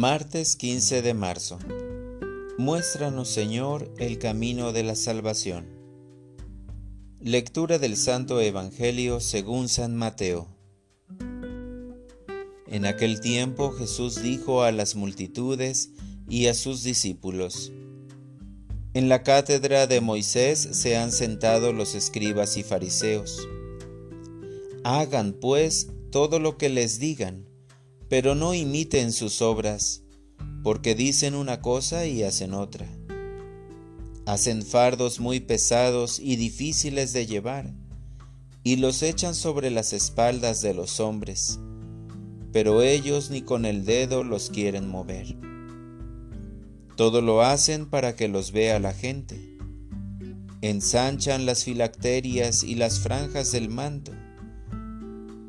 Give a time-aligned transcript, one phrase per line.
[0.00, 1.58] Martes 15 de marzo.
[2.56, 5.66] Muéstranos, Señor, el camino de la salvación.
[7.20, 10.48] Lectura del Santo Evangelio según San Mateo.
[12.66, 15.90] En aquel tiempo Jesús dijo a las multitudes
[16.30, 17.70] y a sus discípulos,
[18.94, 23.46] En la cátedra de Moisés se han sentado los escribas y fariseos.
[24.82, 27.49] Hagan, pues, todo lo que les digan
[28.10, 30.02] pero no imiten sus obras,
[30.64, 32.88] porque dicen una cosa y hacen otra.
[34.26, 37.72] Hacen fardos muy pesados y difíciles de llevar,
[38.64, 41.60] y los echan sobre las espaldas de los hombres,
[42.52, 45.36] pero ellos ni con el dedo los quieren mover.
[46.96, 49.56] Todo lo hacen para que los vea la gente.
[50.62, 54.12] Ensanchan las filacterias y las franjas del manto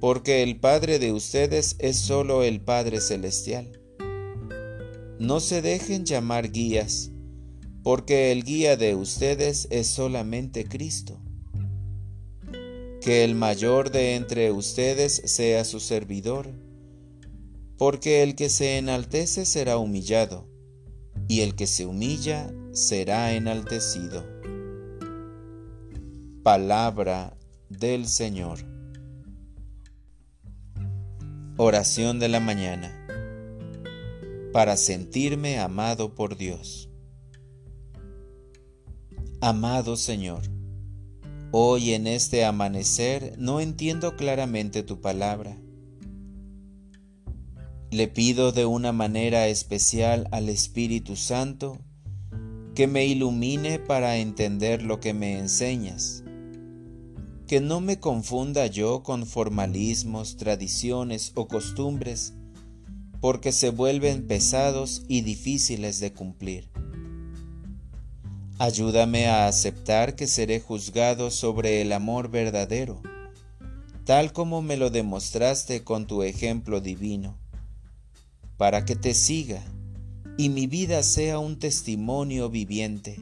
[0.00, 3.80] porque el Padre de ustedes es solo el Padre Celestial.
[5.18, 7.10] No se dejen llamar guías,
[7.82, 11.20] porque el guía de ustedes es solamente Cristo.
[13.00, 16.50] Que el mayor de entre ustedes sea su servidor,
[17.76, 20.48] porque el que se enaltece será humillado,
[21.28, 24.24] y el que se humilla será enaltecido.
[26.42, 27.36] Palabra
[27.68, 28.73] del Señor.
[31.56, 32.92] Oración de la mañana.
[34.52, 36.90] Para sentirme amado por Dios.
[39.40, 40.42] Amado Señor,
[41.52, 45.56] hoy en este amanecer no entiendo claramente tu palabra.
[47.92, 51.78] Le pido de una manera especial al Espíritu Santo
[52.74, 56.23] que me ilumine para entender lo que me enseñas
[57.54, 62.32] que no me confunda yo con formalismos, tradiciones o costumbres,
[63.20, 66.68] porque se vuelven pesados y difíciles de cumplir.
[68.58, 73.00] Ayúdame a aceptar que seré juzgado sobre el amor verdadero,
[74.04, 77.38] tal como me lo demostraste con tu ejemplo divino,
[78.56, 79.62] para que te siga
[80.36, 83.20] y mi vida sea un testimonio viviente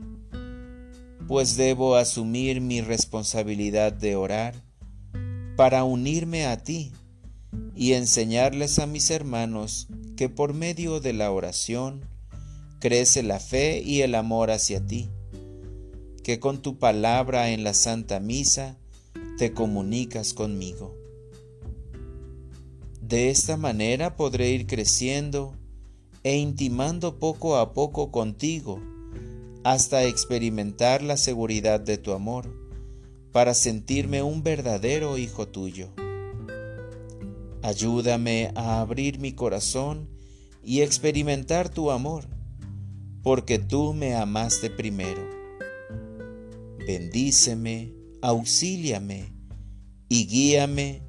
[1.32, 4.54] pues debo asumir mi responsabilidad de orar
[5.56, 6.92] para unirme a ti
[7.74, 12.04] y enseñarles a mis hermanos que por medio de la oración
[12.80, 15.08] crece la fe y el amor hacia ti,
[16.22, 18.76] que con tu palabra en la Santa Misa
[19.38, 20.94] te comunicas conmigo.
[23.00, 25.54] De esta manera podré ir creciendo
[26.24, 28.82] e intimando poco a poco contigo,
[29.64, 32.52] hasta experimentar la seguridad de tu amor,
[33.30, 35.88] para sentirme un verdadero hijo tuyo.
[37.62, 40.08] Ayúdame a abrir mi corazón
[40.62, 42.24] y experimentar tu amor,
[43.22, 45.22] porque tú me amaste primero.
[46.86, 49.32] Bendíceme, auxíliame
[50.08, 51.02] y guíame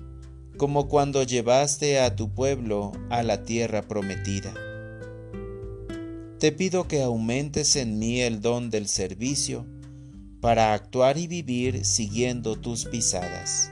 [0.58, 4.53] como cuando llevaste a tu pueblo a la tierra prometida
[6.44, 9.66] te pido que aumentes en mí el don del servicio
[10.42, 13.72] para actuar y vivir siguiendo tus pisadas.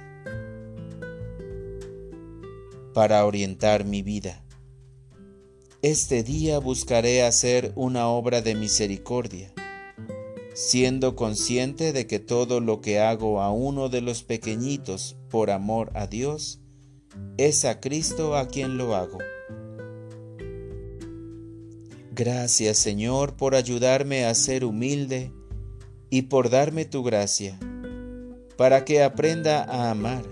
[2.93, 4.45] Para orientar mi vida.
[5.81, 9.51] Este día buscaré hacer una obra de misericordia,
[10.53, 15.91] siendo consciente de que todo lo que hago a uno de los pequeñitos por amor
[15.93, 16.61] a Dios,
[17.35, 19.17] es a Cristo a quien lo hago.
[22.23, 25.31] Gracias Señor por ayudarme a ser humilde
[26.11, 27.57] y por darme tu gracia,
[28.57, 30.23] para que aprenda a amar,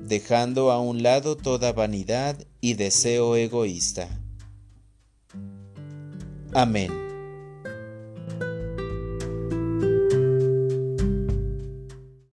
[0.00, 4.08] dejando a un lado toda vanidad y deseo egoísta.
[6.54, 7.09] Amén.